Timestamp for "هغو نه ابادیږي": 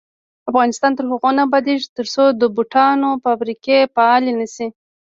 1.11-1.87